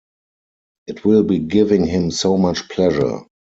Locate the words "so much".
2.09-2.67